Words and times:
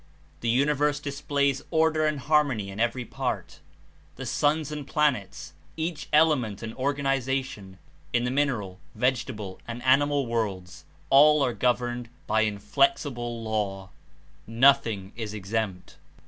The 0.39 0.49
universe 0.49 0.99
displays 0.99 1.61
order 1.69 2.07
and 2.07 2.19
harmony 2.19 2.71
in 2.71 2.79
every 2.79 3.05
part; 3.05 3.59
the 4.15 4.23
Universal 4.23 4.39
J 4.39 4.47
1 4.47 4.55
11 4.55 4.55
1 4.55 4.55
Law 4.63 4.65
suns 4.65 4.71
and 4.71 4.87
planets, 4.87 5.53
each 5.77 6.07
element 6.11 6.63
and 6.63 6.73
or 6.73 6.93
ganization 6.95 7.77
in 8.11 8.23
the 8.23 8.31
mineral, 8.31 8.79
vegetable 8.95 9.59
and 9.67 9.83
animal 9.83 10.25
worlds, 10.25 10.85
all 11.11 11.43
are 11.45 11.53
governed 11.53 12.09
by 12.25 12.41
inflexible 12.41 13.43
law; 13.43 13.91
nothing 14.47 15.11
is 15.15 15.35
exempt. 15.35 15.97